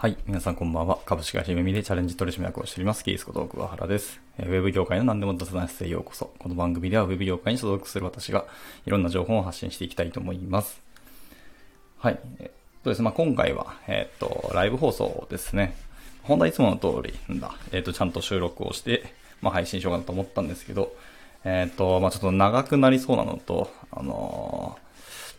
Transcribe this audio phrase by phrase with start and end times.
[0.00, 0.16] はい。
[0.28, 1.00] 皆さんこんばんは。
[1.04, 3.02] 株式会社めみでチャレンジ取締役をしております。
[3.02, 4.20] キースこと桑原です。
[4.38, 6.32] ウェブ業界の何でも雑談室へようこそ。
[6.38, 8.44] この番組ではウェブ業界に所属する私が
[8.86, 10.80] いろんな情報を発信していきたいと思います。
[11.98, 12.20] はい。
[12.38, 12.50] えっ
[12.84, 15.74] とですね、まあ、今回は、えっと、ライブ放送ですね。
[16.22, 19.12] 本題いつもの通りな、んだ、えっと、ちゃんと収録をして、
[19.42, 20.94] まあ、配信しようかなと思ったんですけど、
[21.42, 24.87] えっと、まあ、ちょっと長くなりそうなのと、あのー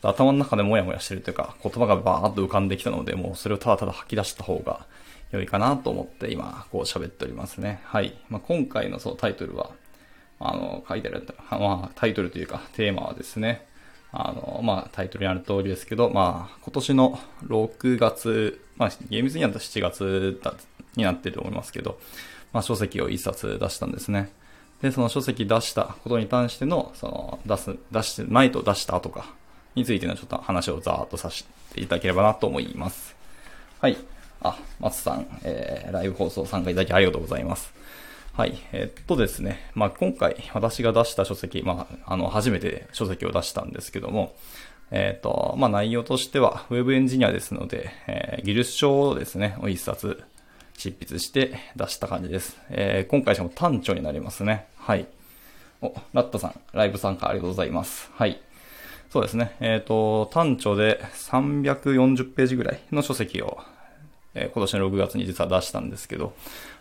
[0.01, 4.85] 頭の中でもやもやしてるというか、言葉がバーッと浮かんできたので、もうそれをただただ吐き出した方が
[5.31, 7.81] 良いかなと思って今、こう喋っておりますね。
[7.83, 8.17] はい。
[8.29, 9.71] まあ、今回のそのタイトルは、
[10.39, 13.67] あの、書いてある、まあ、タイトルというか、テーマはですね、
[14.11, 20.53] あの、まあ、タイトルにある通りですけど、まあ、今年の6月、まあ、厳密には7月だ
[20.95, 21.99] になってると思いますけど、
[22.51, 24.31] まあ、書籍を一冊出したんですね。
[24.81, 29.25] で、その書籍出したことに関しての、その、出す、出して、前と出した後か、
[29.79, 33.15] についてのちょっと話をざーっとさせていただければなと思います。
[33.79, 33.97] はい。
[34.41, 37.73] あ、松さん、えー、ライブ放送参加いただきありがとうございます。
[38.33, 38.57] はい。
[38.71, 39.69] えー、っとですね。
[39.73, 44.35] まあ、今回私が出した書籍、まあ、あの、初めて書籍を出したんですけども、
[44.91, 50.23] えー、っと、まあ、内容としては、ウェブエンジニアですので、えー、技術書をですね、を一冊
[50.77, 52.57] 執筆して出した感じです。
[52.69, 54.67] えー、今回しかも単調になりますね。
[54.77, 55.05] はい。
[55.81, 58.09] お、ラットさん、ライブ参加ありがとうございます。
[58.13, 58.41] はい。
[59.09, 59.55] そうですね。
[59.59, 63.59] えっ、ー、と、単著で340ページぐらいの書籍を、
[64.35, 66.33] えー、今年の6月に実は出したんですけど、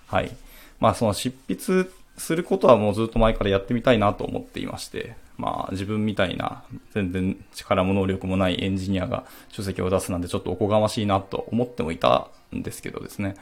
[0.06, 0.30] はい。
[0.78, 13.36] まあ、その執筆することはもうずっと前からやってみたいなと思っていまして、まあ、自分みたいな、全然力も能力もないエンジニアが書籍を出すなんてちょっとおこがましいなと思ってもいたんですけどですね。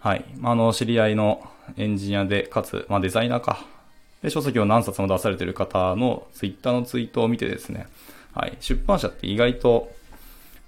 [0.00, 0.24] はい。
[0.42, 1.46] あの、知り合いの
[1.76, 3.66] エンジニアで、かつ、まあデザイナーか。
[4.22, 7.88] で、書籍を何冊も出されている方のツイッターのツイートを見てですね、
[8.34, 8.56] はい。
[8.60, 9.92] 出版社って意外と、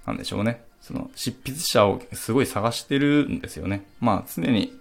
[0.05, 0.63] なんでしょうね。
[0.81, 3.85] その、執筆者をすごい探してるんですよね。
[3.99, 4.71] まあ、常に、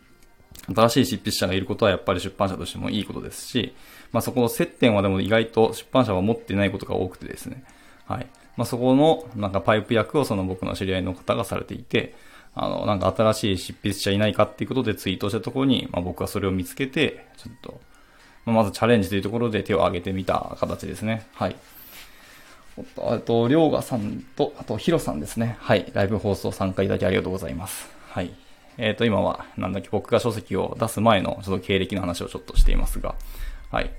[0.72, 3.74] 新しい執筆者がいることはやっぱり出版社としてもいいことですし、
[4.12, 7.64] まあそこの接点はでも意外と出版社は持ってないことが多くてですね。
[8.06, 8.26] はい。
[8.56, 12.14] まあそこのなんかパイプ役をその僕の知り合いの方がされていて、
[12.54, 17.80] あの、なんか新しい執筆者いないかっていうことでツイートしたところに、まあ僕はそれを見つけて、ちょっと、
[18.46, 21.26] まあ、まずチャレンジというところで手を挙げてみた形ですね。
[21.34, 21.56] はい。
[22.98, 25.56] あと、りょうがさんと、あと、ひろさんですね。
[25.60, 25.90] はい。
[25.94, 27.88] ライブ放送参加いただきありがとうございます。
[28.08, 28.32] はい。
[28.78, 33.14] えっ、ー、と、今は、なんだっけ、僕が書籍を出す前の、ちょっと経歴の話をちょっとしていますが、
[33.70, 33.90] はい。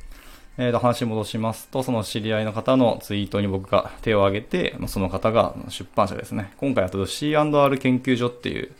[0.58, 6.52] えっ、ー、と、話戻しますと、その知り合いの方のツイートに僕が手を挙げて、その方が出版社ですね。
[6.58, 8.72] 今回あと C&R 研究所っていう、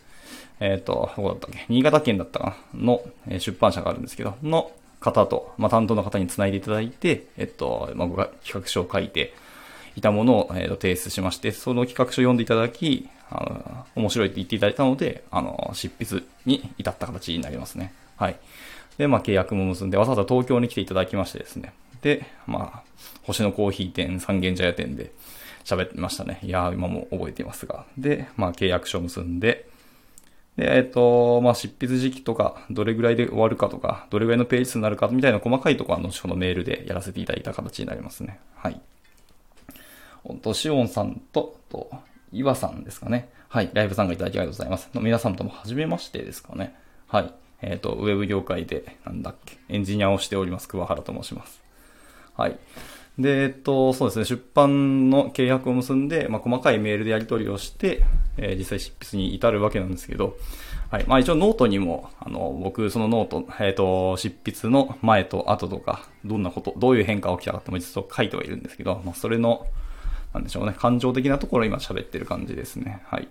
[0.60, 1.64] えっ、ー、と、どこだったっけ？
[1.68, 2.82] 新潟県だったかな？
[2.82, 3.02] の、
[3.38, 4.70] 出版社があるんですけど、の
[5.00, 9.34] 方と、まあ、担当の方に繋いでいただいて、えっと、まあ、僕が企画書を書いて、
[9.96, 17.92] いたものを、えー、と提出しまして、その企画書を読んでいただき、あの面白いって言っていただいたので、あの、執筆に至った形になりますね。
[18.16, 18.36] はい。
[18.98, 21.72] で、まあ、契約も結んで、わざわざ東京に来ていただきましてですね。
[22.02, 22.82] で、まあ、
[23.24, 25.12] 星のコーヒー店、三軒茶屋店で
[25.64, 26.38] 喋ってましたね。
[26.42, 27.84] いやー、今も覚えていますが。
[27.98, 29.68] で、まあ、契約書を結んで、
[30.56, 38.40] で、えっ、ー、と、まあ、執筆時期とか、どれぐらいで終わるかとか、どれぐらいのページ数になるかみたいな細かいところは後ほどメールでやらせていただいた形になりますね。
[38.54, 38.80] はい。
[40.34, 41.90] と、しおんさんと、と、
[42.32, 43.28] 岩さんですかね。
[43.48, 43.70] はい。
[43.72, 44.90] ライブ参加いただきありがとうございます。
[44.94, 46.74] の皆さんとも初めましてですかね。
[47.06, 47.32] はい。
[47.62, 51.62] えっ、ー、と、ウェブ業界で、なんだっけ、エンジニアをしております、桑原と申します。
[52.36, 52.58] はい。
[53.18, 58.04] で、えっと、そうですね、出版の契約を結んで、まあ、細かいメールでやり取りをして、
[58.36, 60.36] えー、実際執筆に至るわけなんですけど、
[60.90, 61.04] はい。
[61.06, 69.66] まあ、一応ノートにも、あの、僕、その note、えっ、ー、と、執筆の前と後とか、どんなこと、どういう変化が起きたかっても実は書いてはいるんですけど、まあ、それの、
[70.36, 73.02] なんでしょうね、感情的なところを今喋ってる感じですね。
[73.06, 73.28] はい。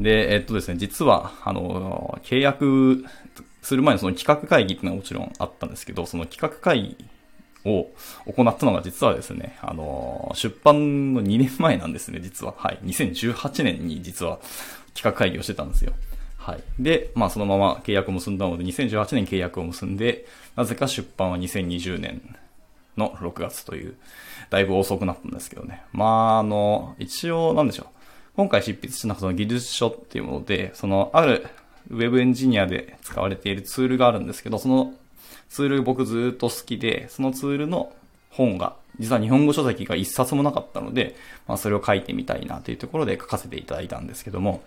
[0.00, 3.04] で、えっとですね、実は、あの、契約
[3.62, 6.96] する前のその企画会議っていうのはもちろんあったんですけど、その企画会議
[7.64, 7.88] を
[8.30, 12.54] 行ったのが実はですね、あの、出版の2年前なんですね、実は。
[12.58, 12.78] はい。
[12.84, 14.38] 2018年に実は
[14.94, 15.94] 企画会議をしてたんですよ。
[16.36, 16.62] はい。
[16.78, 22.36] で、まあそのまま契約を結んだので、2018年契約を結んで、なぜか出版は2020年
[22.96, 23.96] の6月という、
[24.50, 25.82] だいぶ遅くなったんですけどね。
[25.92, 26.04] ま
[26.36, 27.86] あ、あの、一応、なんでしょう。
[28.36, 31.46] 今回執筆したのはその技術書っていうもので、その、ある
[31.90, 34.92] ウェブエンジニアで使われているツールがあるんですけど、その
[35.48, 37.92] ツール僕ずっと好きで、そのツールの
[38.30, 41.16] 本が、実は日本語書籍が一冊もなかったので、
[41.46, 44.62] まあそれを書いてみたいなというところで書かせていただいたんですけども、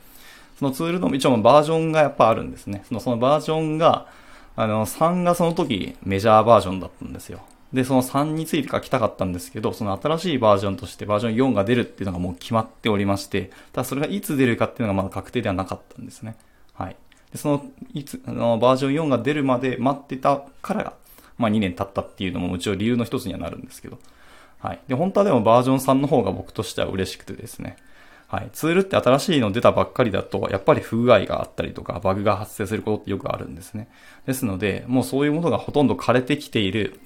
[0.57, 2.83] そのツールの一応バージョンがやっぱあるんですね。
[2.87, 4.07] そのそのバージョンが、
[4.55, 7.39] あの、3がその時メジャーバージョンだったんですよ。
[7.73, 16.35] で、その3について書きたかったんですけど、その新しいバージョンとしてバージョン4が出るっていうのがもう決まっておりまして、ただそれがいつ出るかっていうのがまだ確定ではなかったんですね。
[16.73, 16.95] はい。
[17.31, 20.93] で、その、いつ、あの、バージョン4が出るまで待ってたから
[21.39, 23.97] まあ2年経ったっていうのも一応理由の一つにはなるんですけど。
[24.59, 24.79] はい。
[24.87, 27.77] で、本当はでもバージョン3の方が僕としては嬉しくてですね。
[28.27, 28.49] はい。
[28.51, 33.87] ツールって新しいの出たばっかりだと、やっぱり不具合があったりとか、バグが発生することってよくあるんですね。
[34.27, 36.99] ですので、もうそういうものがほとんど枯れてきている、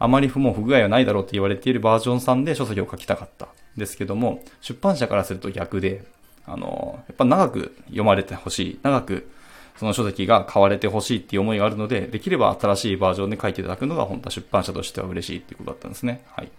[0.00, 6.04] あまりもう不具合はないだろうって言われているバージョン3で書籍を書きたかったんですけども、出版社からすると逆で、
[6.46, 9.30] あの、やっぱ長く読まれてほしい、長く
[9.76, 16.24] その書籍が買われてほしいっていう思いがあるので、できれば新しいバージョンで書いていただくのが本当は出版社としては嬉しいっていうことだったんですね。
[16.34, 16.50] はい。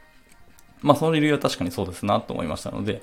[0.82, 3.02] まあその理由は確かにそうですなと思いましたので、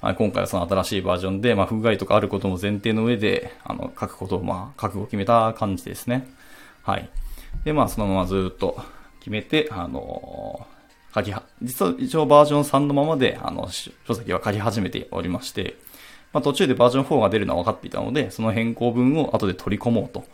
[0.00, 6.28] 今回はその新しいバージョンで、まあ、不具合とかあることも前提の上で、あの、書くことを、まあ、覚悟を決めた感じですね。
[6.82, 7.08] はい。
[7.64, 8.82] で、まあ、そのままずっと
[9.24, 10.66] 決めて、あの
[11.14, 15.76] 書きは、実は一応バージョン3のままで、あの、書籍は書き始めておりまして、
[16.34, 20.24] まあ、途中でバージョン4が出るのは分かっていたので、その変更文を後で取り込もうと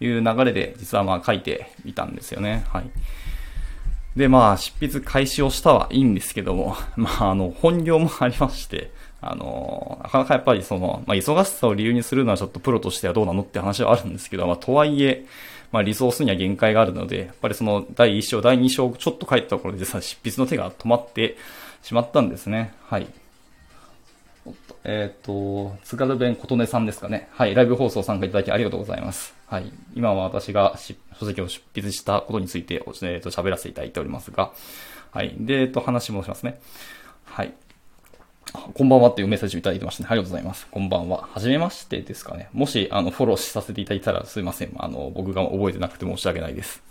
[0.00, 2.64] いう流れで、実はまあ書いていたんですよね。
[2.68, 2.90] はい。
[4.16, 8.90] で、まあ、執筆開始をしたはいいんですけども、 まあ、あの、本業もありまして、
[9.20, 15.26] あの、なかなかやっぱりその、まあ、忙しさを理由にするのはちょっとプロとしてはどうなのって話はあるんですけど、まあ、とはいえ、
[15.70, 21.36] まあ、リソースには限界があるので、やっぱりその、第1章、第2章、ちょっと書いたところで実は執筆の手が止まって
[21.82, 22.72] しまったんですね。
[22.84, 23.06] はい。
[24.84, 27.28] えっ、ー、と、津軽弁琴音さんですかね。
[27.32, 29.34] はい、ライブ放送参加いただきありがとうございます。
[29.46, 30.76] はい、今は私が
[31.18, 34.52] 書籍を出筆したことについて、えー、と喋らせていただいておりますが、
[35.10, 36.60] はい、で、えっ、ー、と、話もしますね。
[37.24, 37.52] はい。
[38.52, 40.08] こんばんはっていうメッセージをいただいてましたね。
[40.10, 40.66] ありがとうございます。
[40.70, 41.28] こんばんは。
[41.32, 42.48] はじめましてですかね。
[42.52, 44.72] もし、あの、フォローさせていただいたらすいません。
[44.78, 46.82] あの、僕が覚えてなくて申し訳ないです。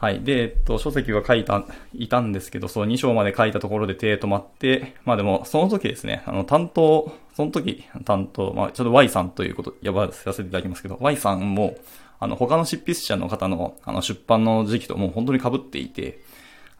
[0.00, 0.20] はい。
[0.20, 1.64] で、えっと、書籍は書いた、
[1.94, 11.76] いたんですけど、その2章まで書いたところで手止まって、まあでも、その時ですね、あの、担当、その時、担当、まあちょっと Y さんということ、呼ばさせていただきますけど、Y さんも、
[12.18, 16.20] あの、他の執筆者の方の、あの、出版の時期ともう本当に被っていて、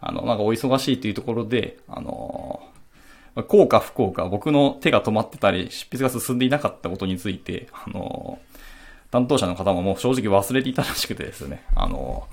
[0.01, 2.63] あの、なんかお忙しいというところで、あの、
[3.43, 8.39] 効か不幸か、僕の手が止まってたり、執筆が進んでいなかったことについて、あの、
[9.11, 12.29] 担当者の方ももう正直忘れていたらしくてですね、あの、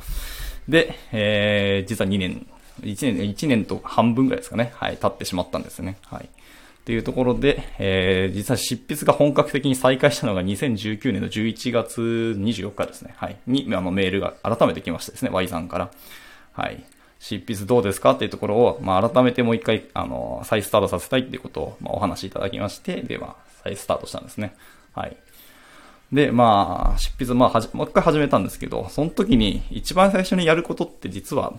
[0.68, 2.48] で、えー、実は2年、
[2.82, 4.72] 1年、1年と半分ぐらいですかね。
[4.76, 5.98] はい、経ってしまったんですね。
[6.06, 6.26] はい。
[6.26, 12.02] っていうところで、えー、実は執筆が本格的に再開したのが2019年の11月
[12.40, 13.14] 24日ですね。
[13.18, 13.38] はい。
[13.46, 15.30] に、あの、メールが改めて来ましたですね。
[15.32, 15.92] Y さんから。
[16.54, 16.84] はい。
[17.22, 24.56] 執筆どうですかっていうところを、まあ、改めてもう一回、あの、再スタートさせたいっていうことを、まあ、お話しいただきまして、で、ま、再スタートしたんですね。
[24.96, 25.16] はい。
[26.12, 31.54] で、まあ、執筆、まあはじ、もう一回始めたんですけど、その時に一番最初にやることって実は、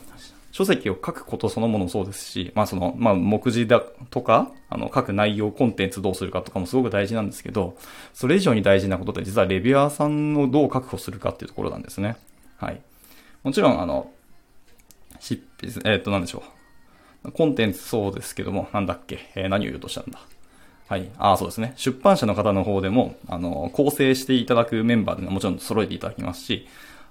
[0.51, 3.81] 書籍を書くことそのものもそうですし、まあその、まあ目次だ
[4.11, 7.79] とか、あの、書く内容、コンテンツどうするかとかもすごく大事なんですけど、
[8.13, 12.17] それ以上に大事なことって実はレビュアーさんをどう確保するかっていうところなんですね。
[12.59, 12.81] はい。
[13.45, 14.11] もちろん、あの、
[15.23, 16.43] 執筆、えー、っと、なんでしょ
[17.25, 17.31] う。
[17.33, 20.19] コンテンツそうですけども、なんだっけ、えー、何を言おうとしたんだ。
[20.89, 21.09] はい。
[21.17, 21.73] ああ、そうですね。
[21.77, 26.67] 出版社の方の方でも、あの、構成していただくメンバーでもちろん揃えていただきますし、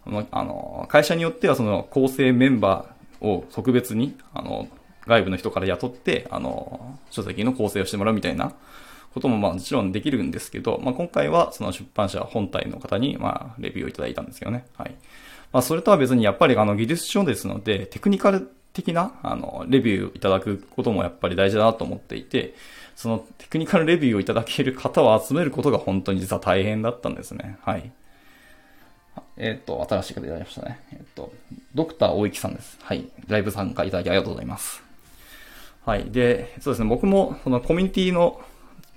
[0.05, 4.67] あの、会社によってはその構成メンバーを特別に、あの、
[5.07, 8.53] 外部の人から雇って、あの、書籍の構成をしてもらうみたいな
[9.13, 14.65] こともまあもちろんできるんですけど、まあ今回はその出版社本体の方にまあレビューをいただいたんですけどね。
[14.77, 14.95] はい。
[15.51, 22.55] まあそれとは別にやっぱりあの技術書ですので、テクニカル的なあのレビューいただくこともやっぱり大事だなと思っていて、
[22.95, 27.57] そのテクニカルレビューをいただける方を集めることが本当に実は大変だったんですね。
[27.61, 27.91] はい。
[29.37, 30.79] えっ、ー、と、新しい方いただきましたね。
[30.91, 31.33] えっ、ー、と、
[31.73, 32.77] ドクター大池さんです。
[32.81, 33.09] はい。
[33.27, 34.83] ライブ参加いただきありがとうございます。
[35.85, 36.11] はい。
[36.11, 38.39] で、そうですね、僕もそのコミュニティの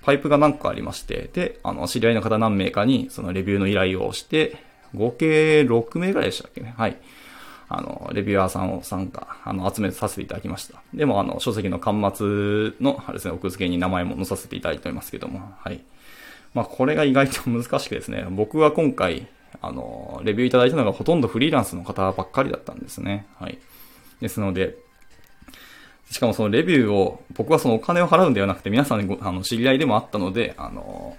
[0.03, 4.63] パイプが何個ありまして、で、あの、知り合いの方何名かにそのレビューの依頼をして、
[4.95, 6.73] 合計6名ぐらいでしたっけね。
[6.77, 6.97] はい。
[7.67, 10.81] あの、レビュアーさんを参加、あの、集めさせていただきました。
[10.93, 15.81] でも、あの、書籍の端末の、あれですね、奥付けに名前も載させていただいておりますけども、はい。
[16.53, 19.27] まあ、これが意外と難しくですね、僕は今回、
[19.61, 23.25] あの、レビューいただいたのがほとんどフリーランスの方ばっかりだったんですね。
[23.39, 23.57] はい。
[24.21, 24.77] ですので、
[26.11, 31.17] しかもそのレビューを、僕はそのお金を払うんではなくて、皆さんにあの知り合いでもあったので、あの、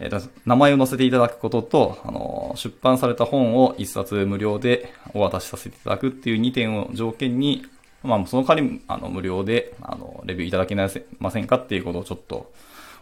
[0.00, 7.64] えー、名前を載せていただくことと、あの、出版された本を一冊無料でお渡しさせていただくっていう2点を条件に、
[8.02, 10.88] まあ、その代わり、あの、無料で、あの、レビューいただけま
[11.30, 12.52] せんかっていうことをちょっと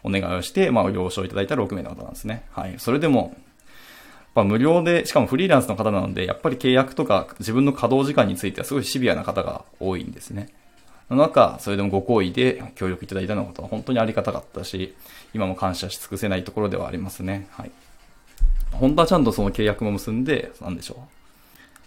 [0.02, 2.44] お願いをして、まあ、了承いただいた6名の方なんですね。
[2.52, 2.74] はい。
[2.78, 3.36] それでも、
[4.38, 10.48] ぱ無料で、しかもフリーランスの方なので、やっぱり契約とか自分の稼働時間についてはすごいシビアな方が多いんですね。
[11.10, 14.94] の中、それでもご好意で協力いただいたのことは本当にありがたかったし、
[15.34, 17.48] 今も感謝し尽くせないところではありますね。
[17.50, 17.70] はい。
[18.72, 20.98] 本当はちゃんとその契約も結んで、なんでしょう。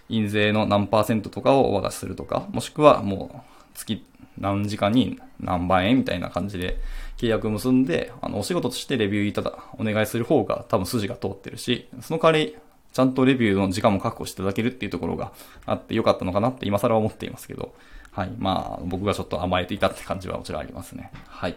[0.09, 4.03] 印税の何パーセントとかをお渡しするとか、もしくはもう月
[4.37, 6.77] 何時間に何万円みたいな感じで
[7.17, 12.57] 契約を結んで、あの、お仕事としてレビューいただ、お願いする方が多分筋が通ってるし、その代わり、
[12.91, 15.31] ちゃんとレビューの時間も確保していただけるっていうところが
[15.65, 17.73] あってよかったのかなって今更は思っていますけど、
[18.11, 18.31] はい。
[18.37, 21.11] まあ、僕がちょっと甘えていたって感じはもちろんありますね。
[21.27, 21.55] はい。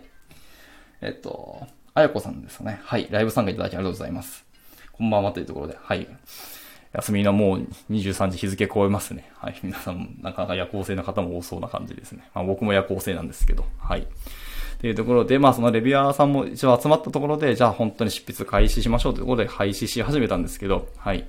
[1.04, 2.80] えっと、あやこさんですね。
[2.82, 3.08] はい。
[3.10, 4.44] ライブ参加いただきありがとうございます。
[4.90, 6.08] こんばんはというところで、はい。
[6.94, 9.30] 休みのもう23時日付超えますね。
[9.36, 9.60] はい。
[9.62, 12.28] 皆さん、なかなか夜行性の方も多そうな感じですね。
[12.34, 14.00] まあ僕も夜行性なんですけど、はい。
[14.00, 14.06] っ
[14.80, 21.26] ていうところで、まあそのレビュアーさんも一応集まったところで、じゃあ本当に執筆開始しましょうというところで廃止し始めたんですけど、はい。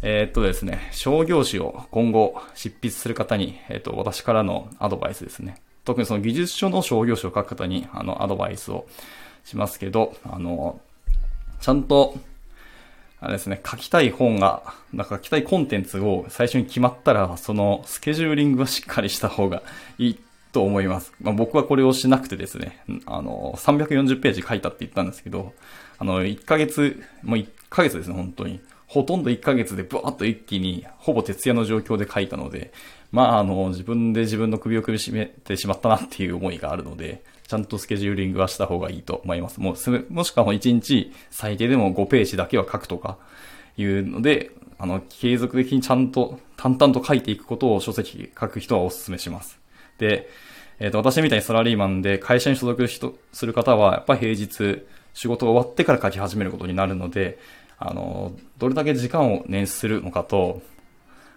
[0.00, 5.56] えー、っとですね、商業誌を今後執筆する方に、えー、っと、私からのアドバイスですね。
[5.84, 8.86] 特にその技術書の商業誌を書く方に、あの、アドバイスを
[9.44, 10.80] しますけど、あの、
[11.60, 12.16] ちゃんと
[13.22, 19.62] あれですね、書きたい本が、なんか書きたいコンテンツを最初に決まったら、そのスケジューリングはしっかりした方が
[19.96, 20.20] いい
[20.50, 21.12] と思います。
[21.20, 25.52] まあ、僕はこれをしなくてですね、あの、340ページ書いたって言ったんですけど、
[25.98, 28.60] あの、1ヶ月、もう1ヶ月ですね、本当に。
[28.92, 32.74] ほとんど1ヶ月でブワーッと一気に、ほぼ徹夜の状況で書いたので、
[33.10, 39.60] まあ、あの、自分で自分の首を首絞めてしまったなっていう思いがあるので、ちゃんとスケジューリングはした方がいいと思います。
[39.60, 43.16] もう、もしくはもう1日最低でも5ページだけは書くとか
[43.78, 49.58] いうので、あの、継続的にちゃんと淡々と書いていくことを書籍書く人はお勧めします。
[49.96, 50.28] で、
[50.80, 52.86] えっ、ー、と、私みたいにサラリーマンで会社に所属
[53.32, 54.84] する方は、やっぱ平日
[55.14, 57.38] 仕事が終わってから書き始めることになるので、
[57.84, 60.62] あの、どれだけ時間を捻出するのかと、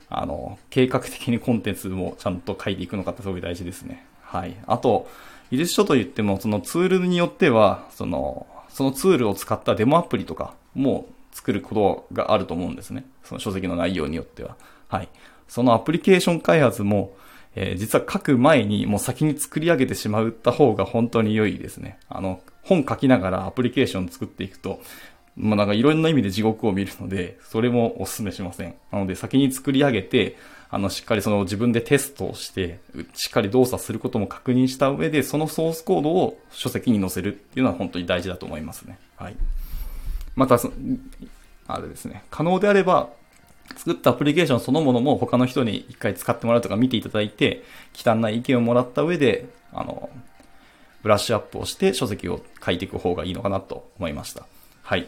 [0.09, 4.05] あの、計画的にコンテンツもちゃんと書いていくのかってすごい大事ですね。
[4.21, 4.55] はい。
[4.67, 5.07] あと、
[5.49, 13.05] 技術書といっても、そのツールによっては、その、そのツールを使ったデモアプリとかも作ることがあると思うんですね。
[13.23, 14.55] その書籍の内容によっては。
[14.87, 15.09] はい。
[15.47, 17.15] そのアプリケーション開発も、
[17.55, 21.97] えー、実は書く前にもう先に作り上げてしまった方が本当に良いですね。
[22.09, 24.81] あの、本書きながらアプリケーション作っていくと、
[25.37, 28.75] まあなんかいろんな意味で地獄を見るので、それもお勧めしません。
[28.91, 30.37] なので先に作り上げて、
[30.69, 32.79] あの、しっかりその自分でテストをして、
[33.13, 38.97] しっかり動作することも確認した上で、そのソースコードを書籍に載せるっていうのは本当に大事だと思いますね。
[39.15, 39.35] はい。
[40.35, 40.59] また、
[41.67, 43.09] あれですね、可能であれば、
[43.77, 47.63] 作ったアプリケーションそのものも他の人に一回使ってもらうとか見ていただいて、
[47.93, 50.09] 汚い意見をもらった上で、あの、
[51.03, 54.45] ブラッシュアップをして書籍を書いていく方がいいのかなと思いました。
[54.81, 55.07] はい。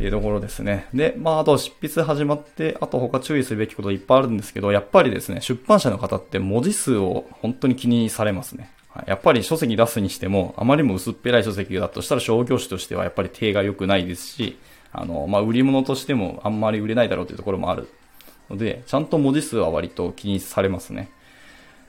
[0.00, 0.86] っていうところですね。
[0.94, 8.72] で、まあ、あと執筆始まって、あと他注意すべきこといっぱいあるんですけど、やっぱりですね、出版社の方って文字数を本当に気にされますね。
[9.06, 14.58] やっぱり書籍出すにしても、あまりも薄っぺらい書籍だとしたら商業誌としてはやっぱり手が良くないですし、
[14.90, 17.86] あの、まあ、売り物としてもあんまり売れないだろうというところもある
[18.48, 21.10] ので、ちゃんと文字数は割と気にされますね。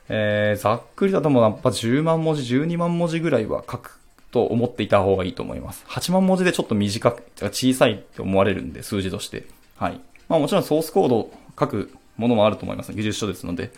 [0.09, 4.00] えー、ざっくりだともやっぱ10万文字、12万文字ぐらいは書く
[4.31, 5.83] と思っていた方がいいと思います。
[5.87, 9.45] 8万文字でちょっと短く、小さいって思われるんで、数字として。
[9.77, 9.99] はい。
[10.29, 12.93] まあもちろんソースコードを書くものもあると思います。
[12.93, 13.71] 技術書ですので。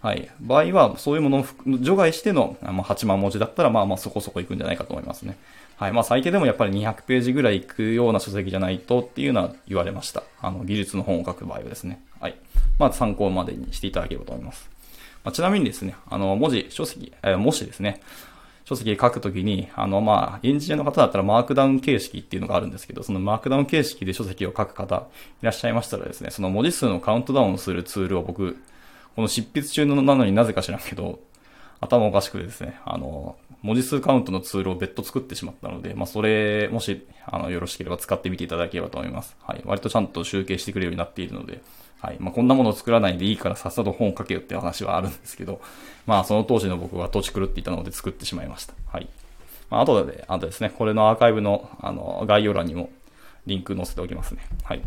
[0.00, 0.30] はい。
[0.40, 1.44] 場合は、そういうものを
[1.80, 5.36] 除外しての8万文字だったら、まあまあそこそこいくんじゃないかと思いますね。
[5.76, 5.92] はい。
[5.92, 10.22] まあ最低でもやっぱり200ページぐらいいくような書籍じゃないとっていうのは言われました。
[10.40, 12.00] あの、技術の本を書く場合はですね。
[12.20, 12.36] はい。
[12.78, 14.76] まあ参考までにしていただければと思います。
[15.26, 18.00] まあ、ちなみにですね、あの、文字、書籍、えー、もしですね、
[18.66, 25.06] 書籍書くときに、あの、まあ、エンジニアの方だったらマークダウン形式っていうのがあるんですけど、そのマークダウン形式で書籍を書く方
[25.40, 28.56] いらっしゃいましたらですね、その文字数のカウントダウンをするツールを僕、
[29.14, 31.20] この執筆中のなのになぜか知らんけど、
[31.80, 39.36] 頭おかしくてですね、あの、文字数カウントのツールを別途作ってしまったので、まあ、それ、もし、あの、よろしければ使ってみていただければと思います。
[39.46, 39.62] はい。
[39.64, 41.60] 割とちゃんと集計してくれるようになっているので、
[42.00, 42.16] はい。
[42.20, 45.60] まあ、こんなものを作らないでいいからさっさと本を書けよって話はあるんですけど、
[46.06, 48.74] まあ、その当時の僕は土地狂っていたので作ってしまいました。
[48.86, 49.08] はい。
[49.70, 52.90] まあ、後で、あとですね、これのアーカイブの、あの、概要欄にも
[53.46, 54.46] リンク載せておきますね。
[54.62, 54.82] はい。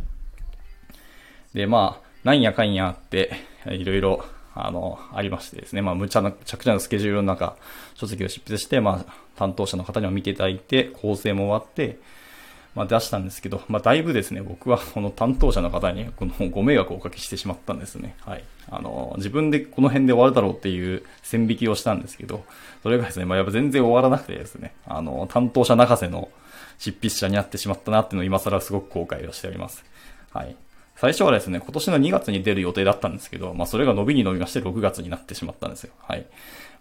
[1.53, 3.31] で、まあ、なんやかんやあって、
[3.67, 7.55] いろいろ、あの、ありましてですね、まあ、むちゃな、着々なスケジュールの中、
[7.95, 11.99] 書籍を執筆して、まあ、担当者の方にも見ていただいて、構成も終わって、
[12.75, 18.15] まあ、出したんですけど、まあ、だいぶですね、僕はこの担当者の方にこのご迷惑をおかけしてしまったんですね。
[18.21, 18.43] はい。
[18.69, 22.43] あの、自分でこの辺で終わるだろうっていう線引きをしたんですけど、
[22.83, 26.29] それがですね、まあ、やっぱ全然終わらなくてですね、あの、担当者泣かせの
[26.77, 29.83] 執筆者になってしまったなっていうのを今更すごく後悔をしております。
[30.31, 30.55] はい。
[30.95, 35.93] 最初はですね、今年の2月に出る予定だったんですけど、まあそれが伸びに伸びまして6月になってしまったんですよ。
[36.01, 36.25] はい。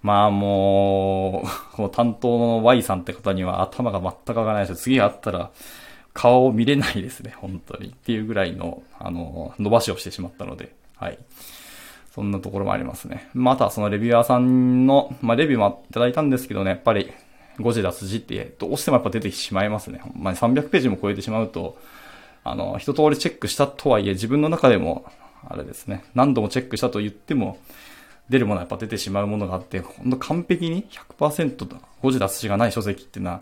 [0.02, 5.50] まあもう、この担当の Y さんって方には頭が全く上がらないです次会ったら、
[6.14, 7.88] 顔を見れないですね、本当に。
[7.88, 11.18] っていうぐらいの、あの、伸ばしをしてしまったので、はい。
[12.12, 13.28] そんなところもありますね。
[13.34, 17.12] また、そのレビュアーさんの、まあ、レビューもいただいたんですけどね、やっぱり、
[17.60, 20.00] 誤字脱字ってどうしてもやっぱ出てしまいますね。
[20.16, 21.76] まあ、300ページも超えてしまうと、
[22.42, 25.04] あの、一通りチェックしたとはいえ、自分の中でも、
[25.48, 27.58] あれですね、何度もチェックしたと言っても、
[28.28, 30.86] 出るものはやっぱ出てしまうものがあって、ほんと完璧に
[31.18, 33.40] 100%誤字脱字がない書籍っていうのは、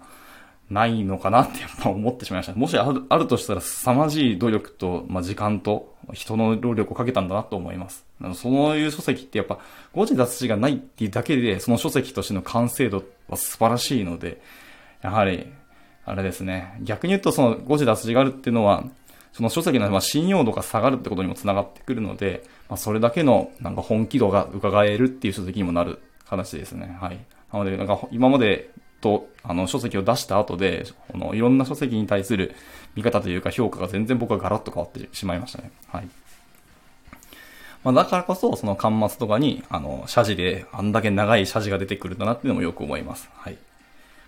[0.70, 2.54] ないのかなってやっぱ思ってしまいました。
[2.54, 8.04] もしあるあるとしたら凄まじい努力と、まあ、時間と人の労力をかけたんだなと思います。
[8.20, 9.60] あのそういう書籍ってやっぱ
[9.92, 14.40] 誤字脱字がないっていうだけで、その書籍としての完成度は素晴らしいので、
[15.02, 15.46] やはり、
[16.04, 16.78] あれですね。
[16.82, 18.84] 逆に言うとその誤字脱字があるっていうのは、
[19.32, 26.98] その書籍の信用度が下がるってことにもつながってくるので、まあ、それだけのなんか本気度が伺えるっていう書籍にもなる話ですね。
[27.00, 27.18] はい。
[27.52, 28.70] なので、なんか今まで
[29.00, 32.54] と、あの、書籍を出した後で、この、いろんな書籍に対する
[32.94, 35.70] 見方というか評価が全然僕はガラッと変わってしまいましたね。
[35.88, 36.08] はい。
[37.84, 43.30] まあ、だからこそ、その端末とかに、あの、謝辞で、あんだけ長い謝辞が出てくるんだなっていうのもよく思います。
[43.34, 43.58] はい。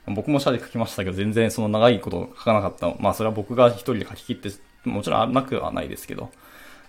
[0.07, 2.95] 僕も謝辞書きましたけど、全然その長いこと書かなかった。
[3.00, 4.50] まあ、それは僕が一人で書き切って、
[4.85, 6.30] もちろんなくはないですけど、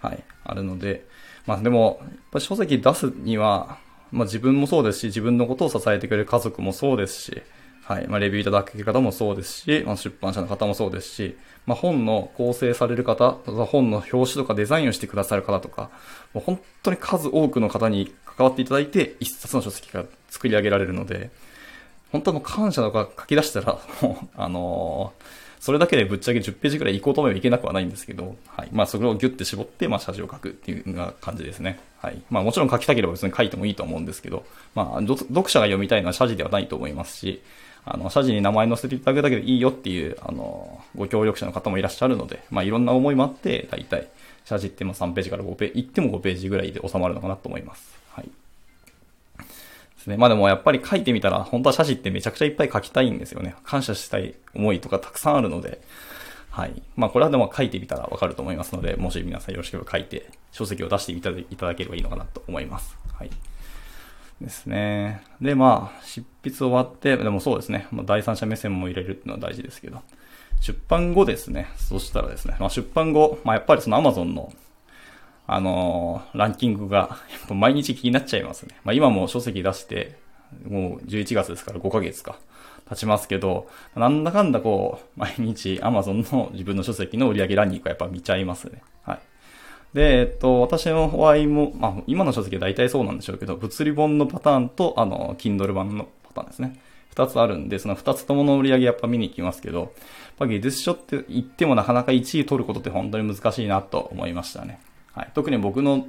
[0.01, 0.23] はい。
[0.43, 1.05] あるので、
[1.45, 3.77] まあ、でも、やっぱ書籍出すには、
[4.11, 7.41] まあ、自分もそうですし、自分のことを支えてくれる家族もそうですし、
[7.83, 8.07] はい。
[8.07, 15.89] まあ、レビューいただく方もそうですし、まあ、出版社の方もそうですし、まあ、本の構成される方、本の表紙とかデザインをしてくださる方とか、
[16.33, 21.31] もう本当に数多くの方に関わっていただいて、一冊の書籍が作り上げられるので、
[22.11, 25.23] 本当もう感謝とか書き出したら、もう、あのー、
[25.59, 28.69] それだけでぶっちゃけ10ページくらい行こうと思えばいけなくはないんですけど、はい。
[28.71, 31.79] まあ、それをギュッて絞って、まあ、謝辞を書くっていうような感じですね。
[32.01, 32.21] はい。
[32.29, 37.41] まあ、もちろん書きたければ別に書いてもいいと思うんですけど、まあ、読者が読みたいのは謝辞ではないと思いますし、
[37.83, 44.07] あの、謝辞に名前載せていただくだけでいいよっていう、あの、ご協力者の方もいらっしゃるので、まあ、いろんな思いもあって、大体、
[44.45, 47.99] 謝辞ってま3ページから5ページ、行っても5ページぐらいで収まるのかなと思います。
[50.09, 50.17] ね。
[50.17, 53.55] まあでもやっぱり書いてみたら、本当は謝辞ってめちゃくちゃいっぱい書きたいんですよね。
[53.63, 55.81] 感謝したい思いとかたくさんあるので、
[56.49, 56.81] はい。
[56.97, 61.31] まあこれはでも書いてみたらわかると思いますので、もし皆さんよろしければ書いて、書籍を出していた
[61.65, 62.97] だければいいのかなと思います。
[63.13, 63.29] はい。
[64.41, 65.21] ですね。
[65.41, 67.87] で、まあ、執筆終わって、でもそうですね。
[67.91, 70.01] まあ、第三者目線も入れるっていうのは大事ですけど。
[70.61, 71.67] 出版後ですね。
[71.77, 72.55] そしたらですね。
[72.59, 74.53] まあ、出版後、まあ、やっぱりその Amazon の、
[75.51, 78.75] あのー、ランキングが、やっぱ毎日気になっちゃいますね。
[78.83, 80.17] まあ、今も書籍出して、
[80.67, 82.37] もう11月ですから5ヶ月か。
[82.89, 88.81] 経ちますけど、なんだかんだこう、毎日 Amazon の自分の書籍の売り上げランキングはやっぱ見ちゃいますね。
[89.03, 89.19] はい。
[89.93, 96.79] で、えっと、私の場合も、まあ、今の書籍は大体そうなんでしょうけど、物理本のパターンと、あの、Kindle 版のパターンですね。
[97.09, 99.89] 二つあるんで、その二つともの売り上げやっぱ見に行きますけど、やっ
[100.37, 104.79] ぱ技術書って言ってもなかなか1位取ることって本当に難しいなと思いましたね。
[105.19, 105.31] はい。
[105.33, 106.07] 特に僕の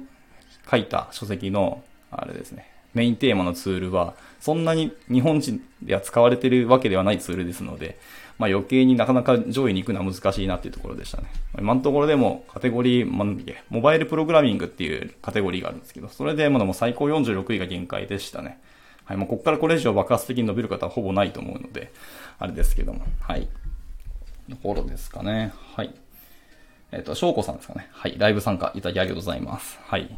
[0.69, 7.99] 書いた書籍の、あれですね、メインテーマのツールは、そんなに日本人では使われてるわけではないツールですので、
[8.37, 11.25] まあ余計になかなか上位に行くのは難しいなっていうところでしたね。
[11.59, 18.59] 今のところでもカテゴリー、なんだっけ、モバイルプログラミングっていうカテゴリーがあるんですけど、それでもう最高46位が限界でしたね。
[19.03, 21.91] はい、もうここからこれ以上爆発的に伸びる方はほぼないと思うので、
[22.39, 23.49] あれですけども、はい。
[24.49, 25.53] ところですかね。
[25.75, 25.93] はい。
[26.91, 27.87] えっ、ー、と、翔子さんですかね。
[27.91, 28.15] はい。
[28.17, 29.79] ライブ参加いただきありがとうございます。
[29.85, 30.09] はい。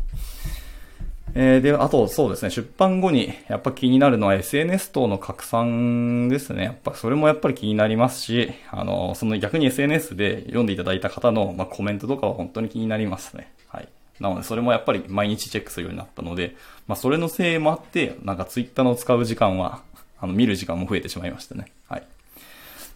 [1.35, 6.63] えー、で、あと、そうですね、出版後にやっぱ気になるのは SNS 等の拡散ですね。
[6.63, 13.51] やっぱそれもやっぱり気になりますし、あの、その逆に SNS で読んでいただいた方の、まあ、コメントとかは本当に気になりますね。
[13.67, 13.87] はい。
[14.19, 16.55] なので、それもやっぱり毎日チェックするようになったので、
[16.87, 19.81] まあ、それのせいもあって、なんか Twitter の使う時間は、
[20.19, 21.71] あの、見る時間も増えてしまいましたね。
[21.87, 22.03] はい。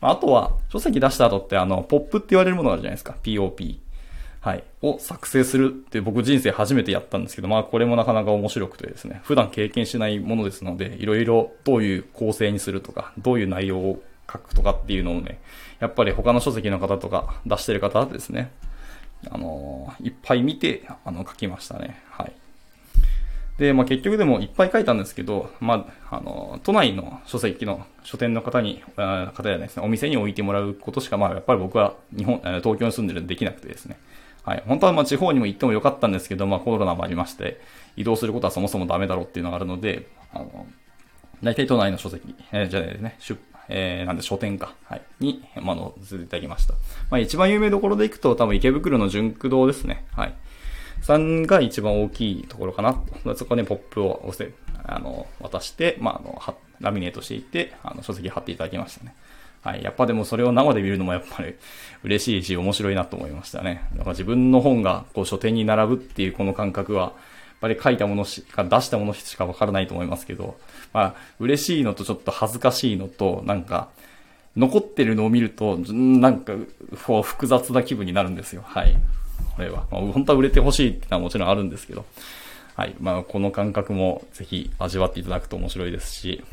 [0.02, 3.16] あとは、書籍出した後って、あの、ポップって言われるものがあるじゃないですか。
[3.24, 3.80] POP。
[4.40, 15.40] はい、を作成するって僕人生初めてやったんですけど、まあこれもなかなか面白くてですね、普段経験しないものですので、いろいろどういう構成にするとか、どういう内容を書くとかっていうのをね、
[15.80, 18.52] やっぱり他の書籍の方とか出してる方ですね、
[19.30, 22.02] あのー、いっぱい見て、あの、書きましたね。
[22.10, 22.32] はい。
[23.58, 33.98] で、まあ結局でもいっぱい書いたんですけど、まあ、あの、都内の書籍の書店の方に、方じゃないですね、お店に置いてもらうことしか、まあやっぱり僕は日本、東京に住んでるんでできなくてですね。
[34.44, 34.64] はい。
[34.68, 37.60] 本当はま地方にも行ってもよかったんですけど、まあコロナもありまして、
[37.96, 40.68] 移動することはそもそもダメだろうっていうのがあるので、あの、
[41.44, 43.38] 大体都内の書籍、えー、じゃないですね、出
[43.70, 46.74] えー、なんで書店か、はい、に、まあ、載せていただきました。
[47.10, 50.06] まあ、一番有名どころでいくと、多分池袋の純駆堂ですね。
[50.16, 50.34] はい。
[51.02, 53.02] さんが一番大きいところかな。
[53.36, 59.16] そこにポップを押せ、あの、渡して、まあ、あの、ラミネートしていって、あの、書籍貼っていただきましたね。
[59.62, 59.84] はい。
[59.84, 61.56] やっぱでもそれを生で見るのもやっぱり
[62.04, 63.84] 嬉しいし面白いなと思いましたね。
[63.94, 67.14] だから自分の本がこう書店に並ぶっていうこの感覚は、やっ
[67.62, 70.60] ぱり書いたものしか、出したものしかわからないと思いますけど、
[70.94, 73.90] まあ、嬉しいのとちょっと恥ずかしいのと、なんか、
[74.56, 76.54] 残ってるのを見ると、なんか、
[77.06, 78.64] こう、複雑な気分になるんですよ。
[78.64, 78.96] はい。
[79.58, 79.88] これは。
[79.92, 82.06] まあ、本当は売れてほしいってのはもちろんあるんですけど、
[82.76, 82.96] はい。
[83.00, 86.44] まあ、この感覚もぜひ味わっていただくと面白いですし、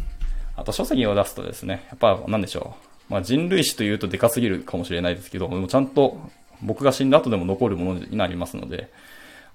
[0.57, 2.75] あと書籍を出すとですね、やっぱ、なんでしょ
[3.11, 3.13] う。
[3.13, 6.19] まあ、人類史というとでかすぎるかもしれないですけど、もちゃんと
[6.63, 8.91] 僕が死んだ後でも残るものになりますので、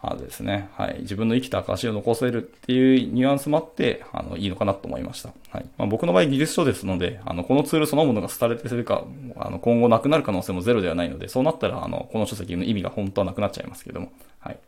[0.02, 1.00] あですね、はい。
[1.02, 5.34] 自分の生きた証を残せるっていうニュアンスもあって、あの、いいのかなと思いました。
[5.52, 5.66] はい。
[5.78, 9.04] まあ、僕の場合技術書ですので、あの、このツールそのものが廃れてするか、
[9.36, 14.60] あの、今後なくなる可能性もゼロではないので、そうなったら、あの、この書籍の意味が本当はなくなっちゃいますけども、はい。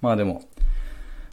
[0.00, 0.42] まあでも、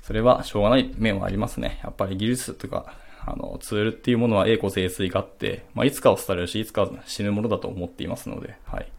[0.01, 1.79] それはしょうがない面はありますね。
[1.83, 8.91] やっぱり技術とか、あの、ツールっていうものは栄枯盛衰があって、まあ、いつかは廃れるし、いつか死ぬものだと思っていますので、はい。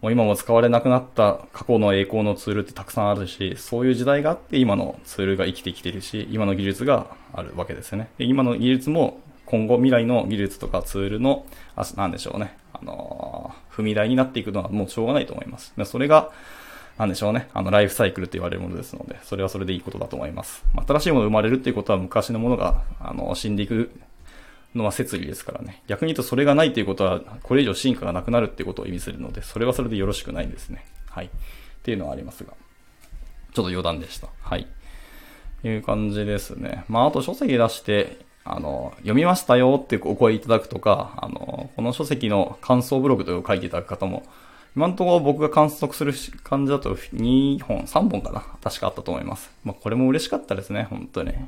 [0.00, 8.10] もう今も使われなくなった過去の栄光のツールってたくさんあるし、そういう時代があって今のツールが生きてきてるし、今の技術があるわけですよね。
[8.18, 15.74] で今の技術も今後未来の技術とかツールの、あなんでしょうね、あのー、踏み台になっていくのはもうしょうがないと思います。
[15.84, 16.30] それが、
[16.98, 17.48] なんでしょうね。
[17.52, 20.64] あの、ライフサイクルと言われるものですので、それはそれでいいことだと思います。
[20.86, 23.90] 新しいものが生まれるっていうことは昔のものが、あの、死んでいく
[24.74, 25.82] のは説理ですからね。
[25.86, 30.84] 逆に言うとそれがないということは、これ以上進化がなくなるっていうことを意味するので、それはそれでよろしくないんですね。
[31.10, 31.26] はい。
[31.26, 31.30] っ
[31.82, 32.52] ていうのはありますが。
[33.52, 34.28] ちょっと余談でした。
[34.42, 34.66] はい。
[35.64, 36.84] いう感じですね。
[36.88, 44.24] まあ、あと書籍出して、あの、読みましたよってお声いただくとか、あの、この書籍の感想ブログとか書いていただく方も、
[44.76, 49.50] 今のところ僕が観測する感じだと2本、3本かな確かあったと思います。
[49.64, 51.32] まあ、これも嬉しかったですね、本当に。
[51.32, 51.44] やっ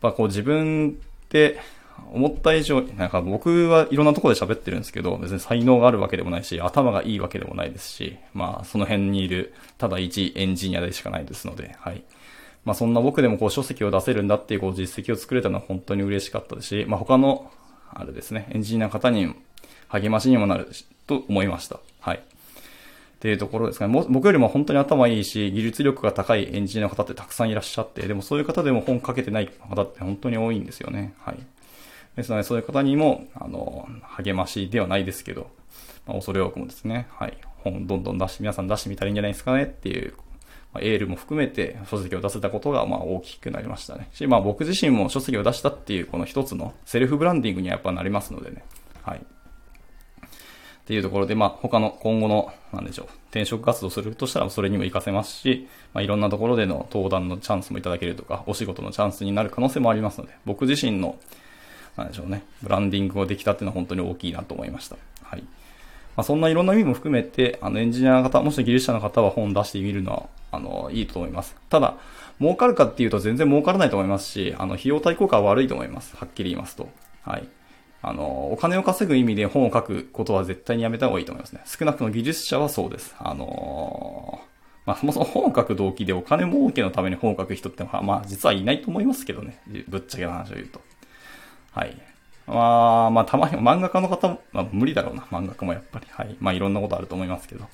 [0.00, 1.58] ぱこう自分って
[2.12, 12.02] 思った以上、なんか僕はいろんなところで喋ってるんですけど、別に才能があるわけでもないし、頭がいいわけでもないですし、まあその辺にいる、ただ一エンジニアでしかないですので、はい。
[12.64, 17.50] まあそんな僕でもこう書籍を出せるんだっていうこう実績を作れたのは本当に嬉しかったですし、まあ他の、
[17.92, 19.34] あれですね、エンジニアの方に
[19.88, 20.68] 励ましにもなる
[21.06, 21.80] と思いました。
[22.00, 22.18] はい。
[22.18, 24.04] っていうところですかね。
[24.08, 31.14] 僕よりも本当に頭いいし、技術力が高いエンジニアの方ってたくさんいらっしゃって、でもそういう方でも本書けてない方って本当に多いんですよね。
[31.20, 31.38] はい。
[32.16, 35.50] ですので、そういう方にも、あの、励ましではないですけど、
[36.06, 40.14] まあ、恐れ多くもですね、はい、本どんどん出して、皆さん出してみたらいいんじゃないですかねっていう、
[40.72, 44.08] まあ、エールも含めて書籍を出せたことが、まあ、大きくなりましたね。
[44.12, 48.64] し、まあ、僕自身も書籍を出したっていう、この一つのセルフブランディングにはやっぱなりますのでね、
[49.02, 49.18] はい。
[49.18, 49.22] っ
[50.86, 61.16] ていうところで、まあ、他の今後の、なんでしょう、転職活動するとしたらそれにも活かせますし、まあ、いろんなところでの登壇のチャンスもいただけるとか、お仕事のチャンスになる可能性もありますので、僕自身の
[61.96, 64.96] なんでしょうね、ブランディングができたっていうのは本当に大きいなと思いました。
[65.22, 65.40] はい。
[65.40, 71.56] まあ、そんないろんな意味も含めて、あの、エンジニアの方、もし技術者の方は本出してみるのは、あの、いいと思います。
[71.68, 71.96] ただ、
[72.40, 76.16] 儲かるかっていうと全然儲からないと思いますし、あの、費用対効果は悪いと思います。
[76.16, 76.88] はっきり言いますと。
[77.22, 77.48] はい。
[78.02, 81.62] あの、お金を稼ぐ意味で本を書くことは絶対にやめた方がいいと思いますね。
[81.66, 83.14] 少なくとも技術者はそうです。
[83.18, 84.40] あの
[84.84, 89.60] まあ、そもそも本を書く動機でお金儲けのために本を書く人ってまあ、実はいないと思いますけどね。
[89.88, 90.80] ぶっちゃけの話を言うと。
[91.76, 91.94] はい。
[92.46, 96.06] まあ、まあ、たまに漫画家の方まあ、無理だろうな、漫画家もやっぱり。
[96.10, 96.34] はい。
[96.40, 97.66] まあ、いろんなことあると思いますけど。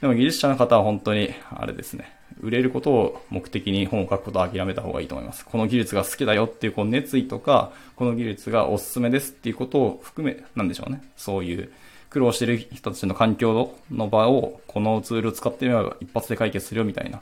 [0.00, 2.16] でも技術者の方は本当に、あれですね。
[2.40, 5.44] 売れることを目的に本を書くことを諦めた方がいいと思います。
[5.44, 11.02] この技術が好きだよっていうこの熱意とか、この技術がおすすめですっていうことを含め、なんでしょうね。
[11.18, 11.70] そういう
[12.08, 17.20] 苦労してる人たちの環境の場を、このツールを使ってみれば一発で解決するよみたいな。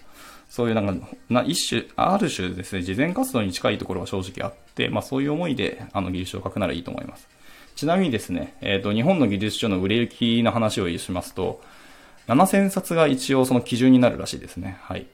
[0.49, 7.29] そういうなんか、な、一種、ある種ですね、事前活動に近いところは正直あって、まあそういう思いで、あの技術書を書くならいいと思います。
[7.77, 11.61] ちなみにですね、えっ、ー、と、日本の技術書の売れ行きの話をしますと、
[12.29, 14.79] 7000冊が一応その基準になるらしいですね。
[14.83, 15.07] はい。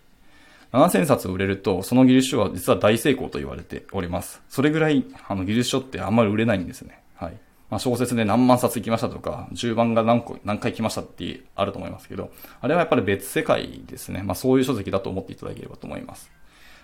[0.72, 4.42] 7000冊売れると、その技術書は実は大成功と言われております。
[4.48, 7.00] それぐらい、あの技術書ってあんまり売れないんですね。
[7.16, 7.36] はい。
[7.70, 14.22] まあ、小説で何万冊行きましたとか、10番が何個、何回来ましたってあると思いますけど、あれはやっぱり別世界ですね。
[14.22, 16.30] まあ、そういう書籍だと思っていただければと思います。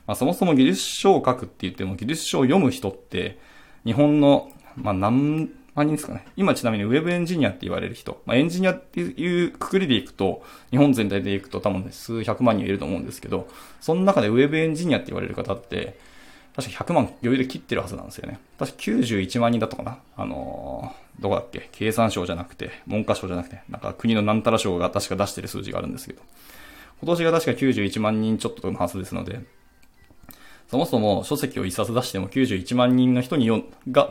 [0.06, 3.38] まあ、そもそも技術書を書くって言っても、技術書を読む人って、
[3.84, 6.26] 日本の、まあ、何万人ですかね。
[6.36, 13.48] 今ちなみにウェブエンジニアって言われる人、まあ、エンジニアっていうくくりでいくと、日本全体でいくと多分、ね、数百万人いると思うんですけど、
[13.80, 15.98] その中でウェブエンジニアって言われる方って、
[16.56, 18.38] 確か100万余裕で切ってるはずなんですよね。
[18.58, 21.68] 確か91万人だったかなあのー、どこだっけ？
[21.72, 26.22] 経産省じゃなくて、文科省じゃなくて、なんか国のなんたら省が確か出してる数字があるんですけど、
[27.02, 29.40] 今年が確か91万人ちょっとのはずですので、
[30.70, 34.10] そもそも書籍を一冊出しても91万人の人によが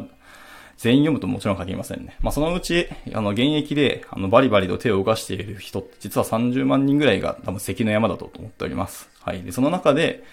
[0.77, 2.15] 全員読むともちろん限りませんね。
[2.21, 9.09] まあ、そのうち、あの、現役で、あの、バリバリと手を動かしている人って実は30万人ぐらいが多分関の山だと思っております。
[9.21, 9.43] はい。
[9.43, 10.23] で、その中で、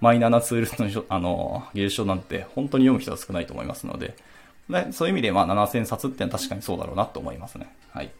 [0.00, 4.16] マイナーなツールの、あの、技術書なんて本当に読む人は少ないと思いますので、
[4.68, 7.72] でそういう意味で、まあ、7000冊ってのは確かにそうだろうなと思いますね。
[7.92, 8.10] はい。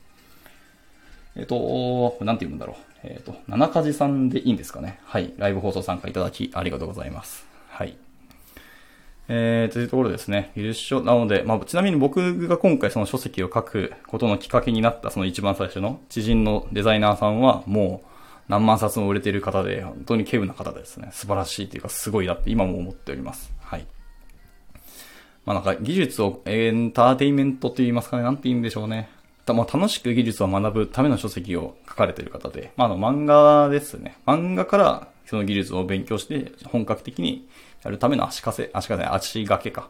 [1.34, 2.76] えっ、と、なんて言うんだろう。
[3.02, 5.00] えっ、と、七かじさんでいいんですかね。
[5.04, 5.34] はい。
[5.36, 7.46] ライブ放送参加いただきありがとうございます。
[7.68, 7.96] はい。
[9.28, 10.52] えー、というところですね。
[10.56, 11.02] 技術書。
[11.02, 18.15] なので、まあ、ちなみに僕が今回その書籍を書くことのきっかけになったその一番最初の知人のデザイナーさんはもう
[18.48, 21.08] 何万冊も売れている方で、本当に稀有な方ですね。
[21.12, 23.52] 素晴らしいというかすごいなって今も思っております。
[23.60, 23.86] はい。
[25.44, 28.22] まあなんか技術をエンターテインメントと言いますかね。
[28.22, 29.08] なんて言うんでしょうね。
[29.54, 34.16] まあ、楽しく技術を学ぶための書籍を書かれている方で、まあ、あの漫画ですね。
[34.26, 37.48] 漫画からその技術を勉強して本格的に
[37.84, 39.88] やるための足かせ、足かせ、足掛けか。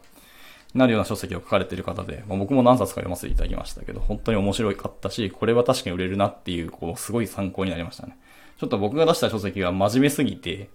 [0.75, 8.17] なるような書籍を書かれている方で、まあ、僕も何冊か読ませていただきましたけど、本当に面白かったし、これは確かに売れるなっていう、こう、すごい参考になりましたね。
[8.57, 10.69] ちょっと僕が出した書籍が真面目すぎて、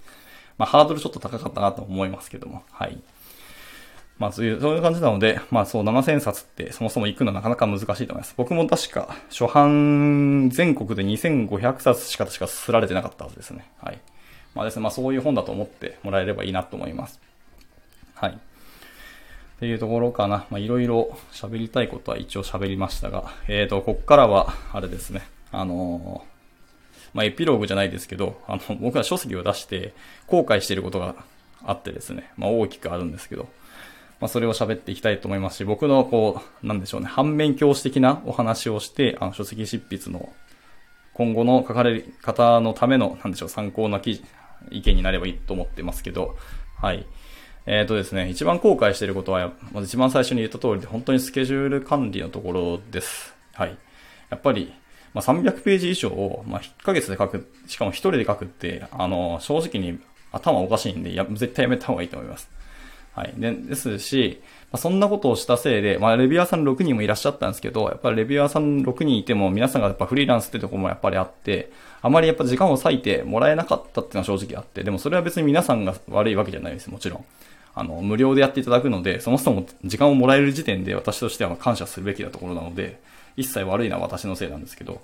[0.59, 3.01] まあ、ハードルちょっと高かったなと思いますけども、はい。
[4.19, 8.35] まあ、そういう、そういう感じなので、まあ、そう、7000冊ってそもそも行くのはなかなか難しいと思います。
[8.37, 13.69] 僕も確か、初版、全国で2500冊しか確かすられてなかったはずですね。
[13.81, 13.99] はい。
[14.55, 17.21] まあですね、まあそういう本だと思ってもらえればいいなと思います。
[18.15, 18.33] はい。
[18.33, 18.35] っ
[19.59, 20.47] ていうところかな。
[20.51, 25.23] まあいろいろ喋りたいことは一応喋りましたが、えっ、ー、と、こっからは、あれですね。
[25.51, 26.32] あのー、
[27.15, 29.93] まあエピローグじゃないですけど、あの、 僕は書籍を出して
[30.27, 31.15] 後悔していることが
[31.65, 33.49] あってですね、まあ大きくあるんですけど、
[34.21, 40.33] まあそれを喋っていきたいと思いますし、僕のこう、なんでしょうね、反面教師的なお話をして、あの書籍執筆の
[41.15, 44.25] 今後の書かれる方のための、なんでしょう、参考な記事、
[44.71, 46.37] 意見になればいいと思ってますけど、
[46.81, 47.07] はい。
[47.67, 53.35] えっ、ー、とですね、一番後悔していることは、まず一番最初に言った通りで、本当にスケジュール管理のところです。
[53.55, 53.77] はい。
[54.31, 54.73] やっぱり、
[55.15, 59.99] まあ、300ページ以上を、まあ、1ヶ月で書く、しかも1人で書くって、あの、正直に
[60.33, 62.51] 頭おかしいんで、や、絶対やめた方がいいと思います。
[63.15, 63.35] はい。
[63.37, 64.41] で、ですし、
[64.73, 71.71] まあ、そんなことをしたせいで、まあ、レビュアーさん6人もいらっしゃったんですけど、やっぱりレビュアーさん6人いても、皆さんがやっぱフリーランスってとこもやっぱりあって、
[72.01, 77.25] あまりやっぱ時間を割いてもらえなかったっていうのは正直あって、でもそれは別に皆さんが悪いわけじゃないです、もちろん。
[77.75, 82.99] あの、無料でやっていただくので、そもそも時間をもらえる時点で私としては感謝するべきなところなので、
[83.37, 85.01] 一切悪いのは私のせいなんですけど、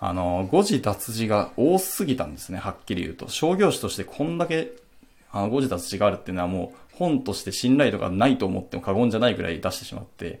[0.00, 3.28] あの、誤字脱字が多すぎたんですね、はっきり言うと。
[3.28, 4.72] 商業種としてこんだけ、
[5.32, 10.40] あの、誤字脱字があるっていうのはもう、本として信頼度がないと思っても過言じゃないぐらい出してしまって、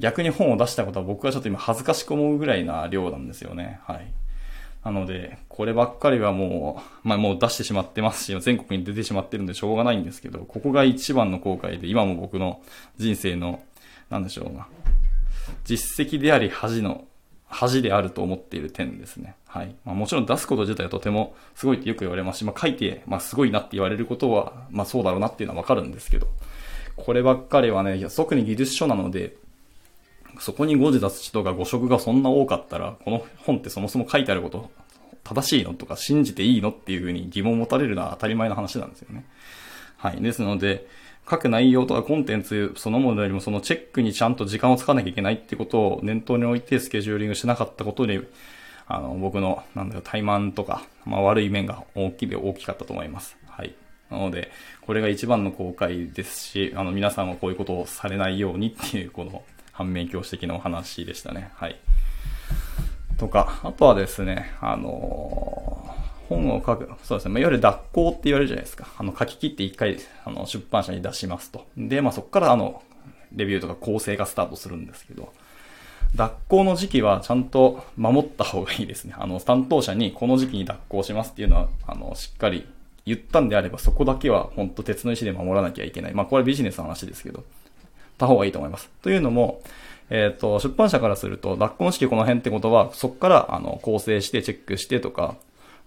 [0.00, 3.80] 逆に本を出したことは僕はちょっと今恥ずかしく思うぐらいな量なんですよね。
[3.84, 4.06] はい。
[4.84, 12.60] なので、こればっかりはもう、まあもう出してしまってますし、全国に出てしまってるんでしょうがないんですけど、ここが一番の後悔で、今も僕の
[12.98, 13.62] 人生の、
[14.10, 14.66] なんでしょうな、
[15.64, 17.04] 実績であり恥の、
[17.46, 19.36] 恥であると思っている点ですね。
[19.46, 19.74] はい。
[19.84, 26.26] まあもちろん出すこと自体はとてもすごいってよく言われますし、まあ書いて、まあすごいなって言われることは、まあそうだろうなっていうのはわかるんですけど、
[26.96, 29.36] こればっかりはね、特に技術書なので、
[30.40, 34.70] そこに誤字脱字とか誤植がそんな多かったら、この本ってそもそも書いてあること
[35.22, 39.24] 正しいのとか信じていいのっていうふうに疑問を持たれるのは当たり前の話なんですよね。
[39.96, 40.20] はい。
[40.20, 40.86] ですので、
[41.28, 48.20] 書く内容とかコンテンツそのものよりもそのチェックにちゃんと時間を使わなきゃいけないってことを念頭に置いてスケジューリングしなかったことで、
[48.86, 53.36] あの、僕の、なんだろ、怠慢とか、まあ悪い面が大きいで大きかったと思います。
[53.46, 53.74] はい。
[54.10, 54.50] なので、
[54.82, 61.50] これが一番の後悔ですし、あの、皆さんはこういうことをされないようにっていう、この、反面教師的なお話でしたね。
[61.54, 61.76] はい。
[63.18, 68.88] とか、あとはですね、あのー、本を書く、そうですね、まあ、いわゆる脱稿って言われるじゃないですか。
[68.98, 71.66] あの、書き切って一回、あの、出版社に出しますと。
[71.76, 72.82] で、まあ、そこからあの、
[73.32, 75.32] レビューとか構成がスタートするんですけど、
[76.14, 79.14] 脱稿の時期はちゃんと守った方がいいですね。
[79.18, 82.66] あの、担当者にこの時期に脱稿しますっていうのは、あの、しっかり
[83.04, 86.14] 言ったんであれば、そこだけは本当鉄の意志で守らなきゃいけない。
[86.14, 87.44] まあ、これビジネスの話ですけど、
[88.18, 88.90] た方がいいと思います。
[89.02, 89.60] というのも、
[90.10, 95.36] えっ、ー、と、出版社からすると、脱婚式この辺ってことは、そこから、あの、構成してチェックしてとか、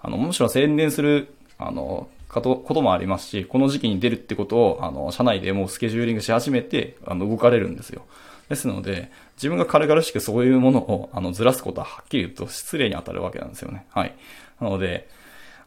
[0.01, 8.03] あの、むしろ宣伝する、あの、かと、こともありますし、この時期に出るってことを、あの、社内でもうスケジューリングし始めて、あの、動かれるんですよ。
[8.49, 13.85] ですので、自分が軽々しくそういうものを、あの、ずらすことははっきり言うと失礼に当たるわけなんですよね。
[13.89, 14.13] はい。
[14.61, 15.07] なので、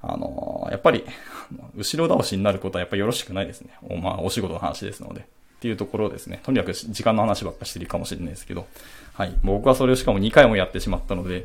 [0.02, 1.04] あの、やっぱり、
[1.76, 3.74] 後ろ倒しになることはやっぱりよろしくないですね。
[3.82, 5.20] おまあ、お仕事の話ですので。
[5.20, 5.24] っ
[5.60, 6.40] ていうところですね。
[6.42, 8.66] とにかく時間の話ばっかしてるかもしれないですけど。
[9.12, 9.34] はい。
[9.44, 11.44] 僕はそれをしかも2回もやってしまったので、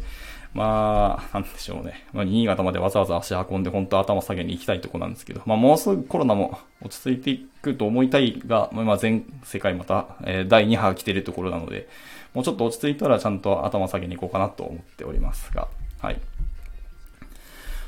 [0.56, 2.08] まあ、なんでしょうね。
[2.14, 11.90] まあ、新潟までわざわざ足運んで本当頭下げに行きたいとこなんですけど、まあ、もうすぐコロナも落ち着いていくと思いたいが、まあ、全世界また、えー、第2波が来てるところなので、
[12.34, 15.68] もうちょっと落ち着いたらちゃんと頭下げに行こうかなと思っておりますが、
[16.02, 16.22] はい。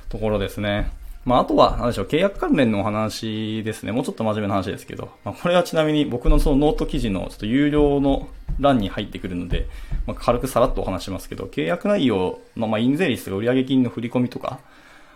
[0.10, 0.92] ところですね。
[1.28, 3.92] まあ、あとは、なんでしょう、契約関連のお話ですね。
[3.92, 8.30] もうちょっと真面目な話ですけど、まあ、これはちなみに僕のそのノート記事のちょっと有料の
[8.62, 9.68] 欄に入ってくるので、
[10.06, 14.62] まあ、軽くさらっとお話しますけど、契約内容の、まあ、印税率とか売上金の振り込みとか、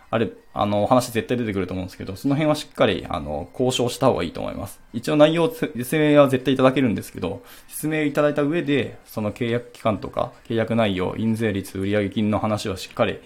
[0.10, 4.82] あれ、あの、お話絶対出てくると思うんですけど、その辺はしっかり、あの、交渉した方がいいと思います。
[4.92, 13.20] 一応内容、説明は絶対いただけるんですけど、説明いただいた上で、その契約期間とか、契約内容、印税率、売上金の話はしっかり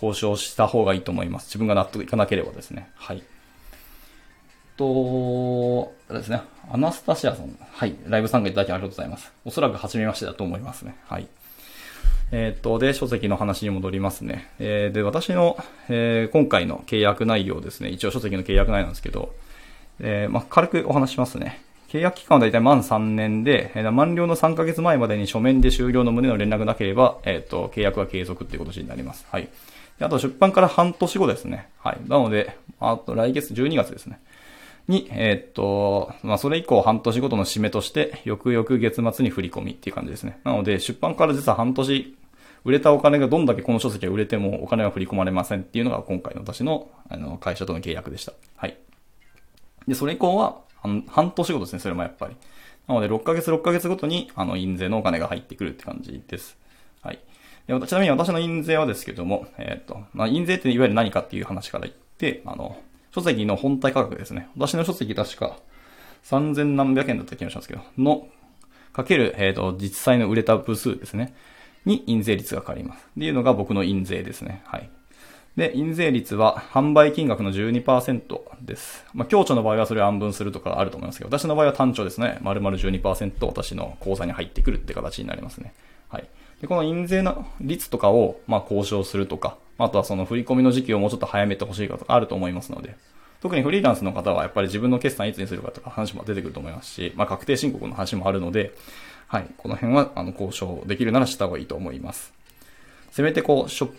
[0.00, 1.46] 交渉した方がいいと思います。
[1.46, 2.90] 自分が納得いかなければですね。
[2.94, 3.22] はい。
[4.76, 6.40] と、あれですね。
[6.72, 7.54] アナスタシアさん。
[7.72, 7.94] はい。
[8.06, 9.30] ライブ参加いただきありがとうございます。
[9.44, 10.96] おそらく初めましてだと思いますね。
[11.06, 11.28] はい。
[12.32, 14.48] えっ、と、で、書籍の話に戻りますね。
[14.58, 15.58] えー、で、私の、
[15.88, 17.90] えー、今回の契約内容ですね。
[17.90, 19.34] 一応書籍の契約内容なんですけど、
[19.98, 21.62] えー、まあ、軽くお話しますね。
[21.88, 29.26] 契約期間は大体満3年で、えー、満了の3ヶ月前までに書面で終了の旨の連絡なければ、えっ、と、契約は継続っていうことになります。
[29.30, 29.48] はい。
[30.00, 31.68] あと出版から半年後ですね。
[31.78, 32.00] はい。
[32.08, 34.20] なので、あと来月12月ですね。
[34.88, 40.40] に、えー、っと、まあ、それ以降半年ごとの締めとして、翌々月末に振り込みっていう感じですね。
[40.44, 42.16] なので、出版から実は半年、
[42.64, 48.32] 売れたお金がどんだけこの書籍が売れてもお金は振り込まれませんっていうのが今回の私の、あの、会社との契約でした。
[48.56, 48.76] はい。
[49.86, 52.36] で、それ以降は、半年後ですね、それもやっぱり。
[52.88, 56.58] なので、6ヶ月6ヶ月ごとに、あの、印税のお金が入ってくるって感じです。
[57.02, 57.20] はい。
[57.66, 62.80] でちなみに私の印税はですけども、えっ、と、まあ、印税っていわゆる何かっていう話から言って、あの、
[63.14, 64.48] 書籍の本体価格ですね。
[64.56, 65.56] 私の書籍確か
[66.24, 68.26] 3000何百円だった気がしますけど、の、
[68.92, 71.34] かける、えっ、ー、と、実際の売れた部数ですね。
[71.86, 73.06] に印税率がかかります。
[73.16, 74.62] っていうのが僕の印税ですね。
[74.66, 74.90] はい。
[75.56, 79.04] で、印税率は販売金額の12%です。
[79.14, 82.38] まあ、強調の場合はそれを安分するとかあると思いますけど、私の場合は単調ですね。
[82.42, 85.72] 丸々12%私の口座に入ってくるって形になりますね。
[86.08, 86.28] はい。
[86.60, 92.94] で、この印税の率とかを、まあ、交渉するとか、あとはその振り込みの時期をもうちょっと早めてほしいかとかあると思いますので、
[93.40, 98.74] 特にフリーランスの方はやっぱり自分の決算いつにするかとか話も出てくると思いますし、まあ、確定申告の話もあるので、
[99.26, 102.32] はい、この辺は、あの、交渉できるならした方がいいと思います。
[103.12, 103.90] せめてこう、しょ、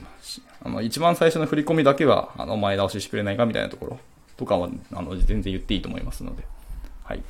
[0.64, 4.00] あの、一番最初の振り込みだけは、あの、前倒ししてくれないかみたいなところ
[4.38, 6.44] とかは、あの、全然言っていいと思いますので、
[7.04, 7.24] はい。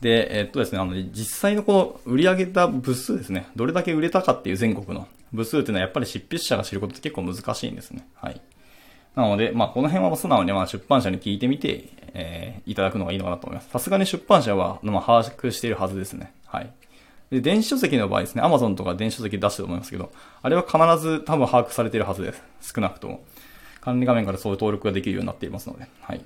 [0.00, 8.06] で、えっとですね、あの、実際のこの売り上げた部数ですね、どれだけ売れたかっていう全国の部数っていうのはやっぱり執筆者が知ることって結構難しいんですね。
[8.14, 8.40] はい。
[9.14, 13.70] なので、まあ、この辺は素直にまあ出版社に聞いてみて、えー、いただくのがいいのかなと思います。
[13.70, 16.32] さすがに出版社は、まあ、把握しているはずですね。
[16.46, 16.70] はい。
[17.30, 22.74] で、電子書籍の場合ですね、Amazon とか電子書籍出してると思いますけど、あれは必ず多分把握されているはずです。
[22.74, 23.24] 少なくとも。
[23.80, 25.86] 管理画面からそういう登録ができるようになっていますので。
[26.02, 26.20] はい。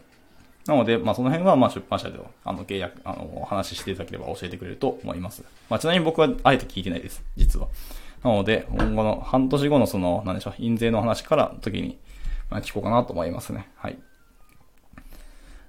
[0.67, 5.43] なので、まあ、その辺は、まあ、出版社では、あの、契約、あの、お話ししていただければ教えてくれると思います。
[5.69, 7.23] まあ、ちなみに僕は、あえて聞いてないです。
[7.37, 7.69] 実は。
[8.23, 11.99] なので、今後の、半年後のその、なんでしょう、印税の話から時に、
[12.51, 13.69] ま、聞こうかなと思いますね。
[13.77, 13.99] はい。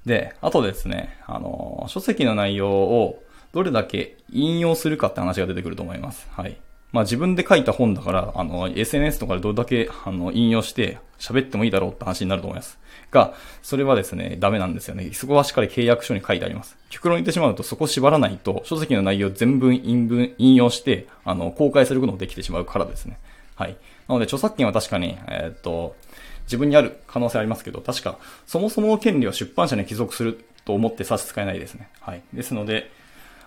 [0.05, 3.23] で、あとですね、あの、書籍の内容を
[3.53, 6.27] どれだけ引用するかって話が出てくると思います。
[6.31, 6.57] はい。
[6.91, 12.79] まあ自分で書いた本だから、あの、SNS とかでどれだけ、あの、引用して喋ってもいいだろうって話になると思います。
[13.11, 15.11] が、それはですね、ダメなんですよね。
[15.13, 16.77] そこはしっかり契約書に書いてあります。
[16.89, 23.19] 極論言ってしまうと、そこ縛らないと、書籍の内容全文、引文、引用して、あの、公開することもできてしまうからですね。
[23.55, 23.77] はい。
[24.07, 25.95] なので、著作権は確かに、えー、っと、
[26.43, 31.89] 自分にある可能性ありますけど、確か、そもそもの権利は出版社に帰属すると思って差し支えないですね。
[32.01, 32.21] はい。
[32.33, 32.91] ですので、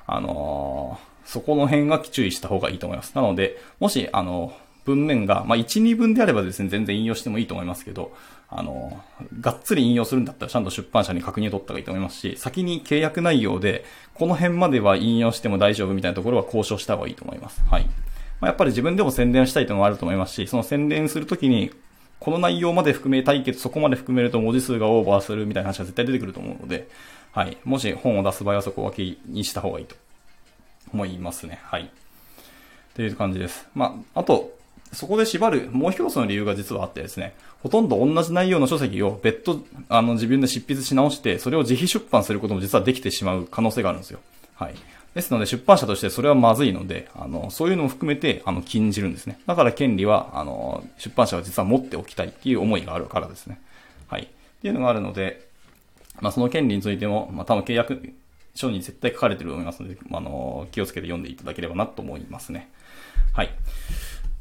[0.07, 3.15] あのー、そこの辺が注意した方がいいと思います。
[3.15, 4.53] なので、もし、あの、
[4.85, 8.13] 文面が、まあ、1、2文であればですね、全然引用してもいいと思いますけど、
[8.51, 9.03] あの、
[9.41, 13.85] がっつり引用するんだったらちゃんと出版社に確認を取った方がいいと思いますし、先に契約内容で、
[14.15, 17.63] この辺までは引用しても大丈夫みたいなところは交渉した方がいいと思います。
[17.71, 17.85] はい。
[17.85, 17.91] ま
[18.43, 21.71] あ、やっぱり自分でも宣伝したいというのもあると思いますし、その宣伝するときに、
[22.21, 26.89] この内容まで含めたいけど、そこまで含めると文字数がオーバーするみたいな話が絶対出てくると思うので、
[27.33, 27.57] はい。
[27.65, 29.97] もし本を出す場合はそこは気にした方がいいと
[30.93, 31.61] 思いますね。
[31.65, 31.91] はい。
[32.95, 33.67] という感じです。
[33.75, 34.53] まあ、あと、
[34.93, 44.21] そこで縛るもう一つの理由が実はあってですね、ほとんど同じ内容の書籍を別途、あの、自分で執筆し直して、それを自費出版することも実はできてしまう可能性があるんですよ。
[44.55, 44.75] はい。
[45.15, 49.39] ですので出版社としてそれはまずいので、あの、そういうのも含めて、あの、禁じるんですね。
[49.47, 53.61] だから権利は、あの、出版社は実は持っておきたいっていう思いがあるからですね。
[54.09, 54.25] はい。
[54.25, 54.27] っ
[54.61, 55.47] ていうのがあるので、
[56.21, 58.13] まあ、その権利についても、まあ、多分契約
[58.55, 62.71] 書に絶対書かれてると思いますので、あの、気をつけて読んでいただければなと思いますね。
[63.33, 63.51] はい。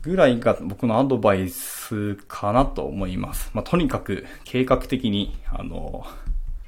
[0.03, 3.49] ぐらいが僕のアドバイスかなと思います。
[3.53, 6.05] まあ、とにかく計画的に、あの、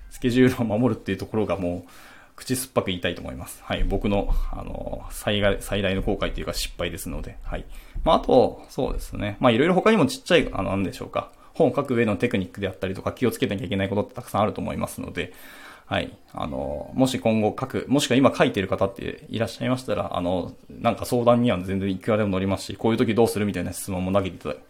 [0.09, 1.89] スケジュールを守るっていうところがもう、
[2.35, 3.61] 口酸っぱく言いたいと思います。
[3.63, 3.83] はい。
[3.83, 7.65] 僕の、あの、最大、最大の後悔というか失敗ですので、はい。
[8.03, 9.37] まあ、あと、そうですね。
[9.39, 11.31] まあ、いろいろ他にもちっちゃい、あの、なんでしょうか。
[11.53, 15.33] 本を書く上のテクニックであったりとか気をつけなきゃいけないことってたくさんあると思いますので、
[15.85, 16.17] はい。
[16.33, 24.61] あの、もし今後書く、もしくは今書いてる方っていらっしゃいましたら、あの、なんか相談には全然いくらでも乗りますし、こういう時どうするみたいな質問も投げていただく。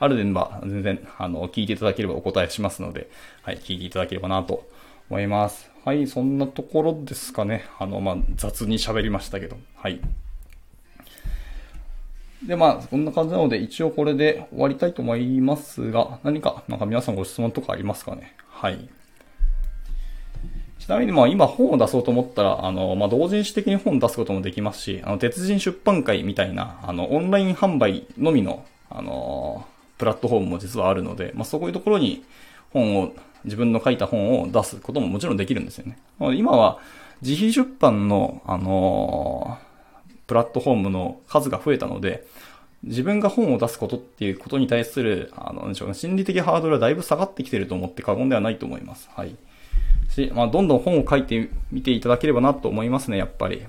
[0.00, 3.08] あるでば、全然、あの、聞いていただければお答えしますので、
[3.42, 4.68] はい、聞いていただければなと
[5.08, 5.70] 思います。
[5.84, 7.66] はい、そんなところですかね。
[7.78, 9.56] あの、まあ、雑に喋りましたけど。
[9.76, 10.00] はい。
[12.46, 18.88] で、まあ、こんな感じなので、一応これで終わりたいと思いますが、何か、なんか皆さんご質問とかありますかねはい。
[20.84, 29.66] ちなみに、まあ、今本を出そうと思ったら、あの、まあ、同人誌的に本を出すこともできますし、あの、鉄人出版会みたいな、あの、オンライン販売のみの、あの、
[29.96, 32.22] プラットフォームも実はあるので、まあ、そういうところに
[32.70, 33.14] 本を
[33.44, 35.96] 自分の書いた本を出すことももちろんできるんですよね。
[36.34, 36.78] 今は
[37.22, 39.56] 自費出版の、あの、
[40.26, 42.26] プラットフォームの数が増えたので、
[42.82, 49.08] 自分が本を出すことっていうことに対する、あの、心理的ハードルはだいぶ下がってきてると思って過言ではないと思います。
[49.14, 49.34] はい。
[50.14, 53.64] し、まあ、どんどん本を書いてみていただければなと思いますね、やっぱり。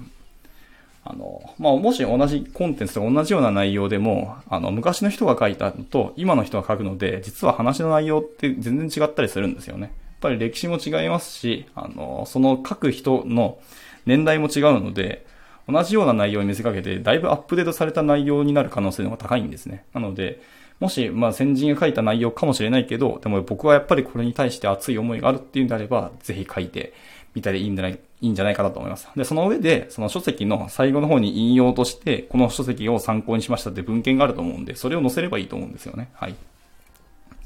[1.03, 9.83] あの、まあ、もし同じコンテンツと同じような内容でも、あの、昔の人が書いたのと今の人が書くので、実は話の内容って全然違ったりするんですよね。
[9.83, 9.91] やっ
[10.21, 13.59] ぱり歴史も違いますし、あの、その書く人の
[14.05, 15.25] 年代も違うので、
[15.67, 19.83] 同じような内容に見せかけて、だいぶアップデートされた内容になる可能性の方が高いんですね。
[19.93, 20.41] なので、
[20.79, 26.93] もし、まあ、先人が書いた内容かもしれないけど、でも僕はやっぱりこれに対して熱い思いがあるっていうんであれば、ぜひ書いて
[27.33, 29.07] みたらいいんじゃない、いいんじゃないかなと思います。
[29.15, 36.09] で、その上で、その書籍の最後の方に引用として、この書籍を参考にしましたって文献があると思うんで、それを載せればいいと思うんですよね。
[36.13, 36.35] はい。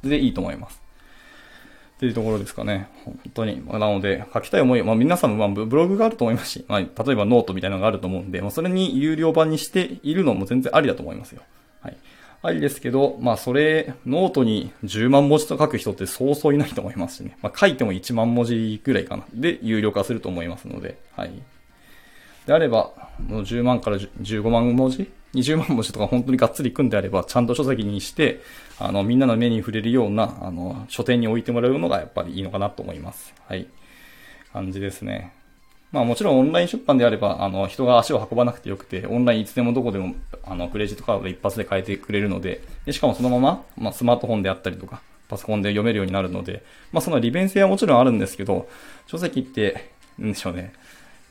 [0.03, 0.81] で、いいと思います。
[1.97, 2.87] っていうところですかね。
[3.03, 3.61] 本当に。
[3.67, 11.41] なので、書きたい思い、まあ皆さんもまあブログがあると思いますし、まあ例えばノートみたいなのがあると思うんで、まあそれに有料版にしているのも全然ありだと思いますよ。
[11.81, 11.97] はい。
[12.41, 17.37] ありですけど、まあそれ、ノートに10万文字と書く人ってそうそういないと思いますしね。
[17.41, 19.25] まあ書いても1万文字ぐらいかな。
[19.33, 21.31] で、有料化すると思いますので、はい。
[22.45, 28.41] であれば、もう10万から15万文字 ?20 万文字とか本当にがっつり組んであれば、ちゃんと書籍にして、
[28.79, 33.33] あの、みんなの目に触れるような、あの、書店に置いてもらうのがやっぱりいいのかなと思います。
[33.47, 33.67] はい。
[34.53, 35.33] 感じですね。
[35.91, 40.13] まあもちろんオンライン出版であれば、あの、人が足を運ばなくてよくて、オンラインいつでもどこでも、
[40.43, 48.67] あの、クレジットカードで一発で変えてくれるので、でしかもそのまま、まあスマートフォンであったりとか、パソコンで読めるようになるので、まあその利便性はもちろんあるんですけど、
[49.07, 50.73] 書籍って、なんでしょうね。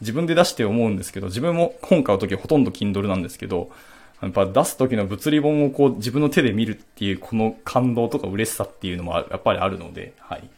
[0.01, 3.71] 自分で出して思うんですけど、自分も本買うときほとんど Kindle なんですけど、
[4.21, 10.51] やっぱ出す時の物理本をこう自分の手で見るっていうこの感動とか嬉しさっていうのもやっぱりあるので、はい。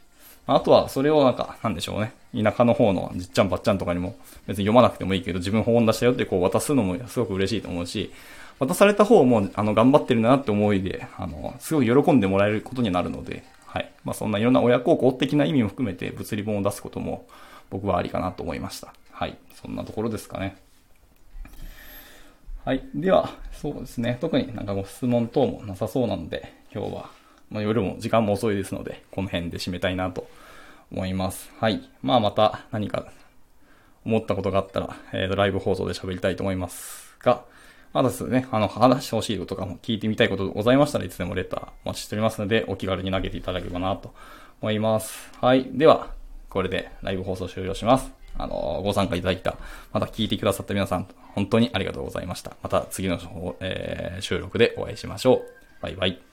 [0.47, 2.13] あとは、それをなんか、なんでしょうね。
[2.35, 4.17] 田舎の方のじっちゃんばっちゃんとかにも、
[4.47, 8.13] 別に読まなくてもいいけど、自分本出したよってこう渡すのもすごく嬉しいと思うし、
[8.59, 13.91] 渡された方も、あの、頑張ってるなって思いで、あの、すごい喜んでもらえることになるので、はい。
[14.05, 17.27] まあ、そんないろんな親孝行的な意味も含めて、物理本を出すことも、
[17.71, 18.93] 僕はありかなと思いました。
[19.13, 19.39] はい。
[19.55, 20.57] そんなところですかね。
[22.65, 22.83] はい。
[22.95, 24.19] では、そうですね。
[24.21, 27.11] 特になんかご質問等もなさそうなので、今日は、
[27.51, 30.29] まあ、夜も時間も遅いですので、この辺で締めたいなと
[30.93, 31.51] 思います。
[31.59, 31.89] はい。
[32.03, 33.07] まあまた何か
[34.05, 37.45] 思ったことがあったら、えー、ライブ放送で喋りたいと思いますが、
[37.93, 44.15] まだですね、あの、話してほしいこととかも聞いてみたいことございましたらいつでもレターお待ちしておりますので、お気軽に投げていただければなと
[44.63, 45.33] 思います。
[45.41, 45.67] はい。
[45.73, 46.13] では、
[46.49, 48.13] これでライブ放送終了します。
[48.39, 49.57] あの、ご参加いただいた、
[49.93, 52.57] また聞いてくださった皆さん、本当にありがとうございました。
[52.63, 53.19] また次の、
[53.61, 55.43] えー、収録でお会いしましょう。
[55.83, 56.30] バイバイ。